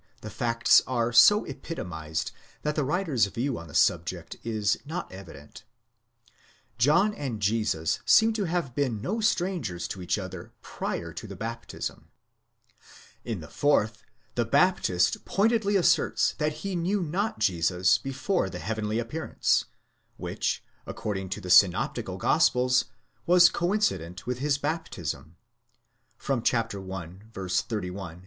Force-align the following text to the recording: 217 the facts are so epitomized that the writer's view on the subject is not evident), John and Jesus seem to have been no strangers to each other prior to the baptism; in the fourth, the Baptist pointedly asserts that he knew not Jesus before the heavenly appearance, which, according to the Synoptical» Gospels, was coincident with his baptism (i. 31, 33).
217 0.23 0.29
the 0.31 0.35
facts 0.35 0.81
are 0.87 1.13
so 1.13 1.45
epitomized 1.45 2.31
that 2.63 2.75
the 2.75 2.83
writer's 2.83 3.27
view 3.27 3.59
on 3.59 3.67
the 3.67 3.73
subject 3.75 4.35
is 4.43 4.75
not 4.83 5.11
evident), 5.11 5.63
John 6.79 7.13
and 7.13 7.39
Jesus 7.39 7.99
seem 8.03 8.33
to 8.33 8.45
have 8.45 8.73
been 8.73 8.99
no 8.99 9.19
strangers 9.21 9.87
to 9.89 10.01
each 10.01 10.17
other 10.17 10.53
prior 10.63 11.13
to 11.13 11.27
the 11.27 11.35
baptism; 11.35 12.09
in 13.23 13.41
the 13.41 13.47
fourth, 13.47 14.01
the 14.33 14.43
Baptist 14.43 15.23
pointedly 15.23 15.75
asserts 15.75 16.33
that 16.39 16.65
he 16.65 16.75
knew 16.75 17.03
not 17.03 17.37
Jesus 17.37 17.99
before 17.99 18.49
the 18.49 18.57
heavenly 18.57 18.97
appearance, 18.97 19.65
which, 20.17 20.63
according 20.87 21.29
to 21.29 21.39
the 21.39 21.51
Synoptical» 21.51 22.17
Gospels, 22.27 22.85
was 23.27 23.49
coincident 23.49 24.25
with 24.25 24.39
his 24.39 24.57
baptism 24.57 25.35
(i. 26.19 26.41
31, 26.41 27.29
33). 27.35 28.15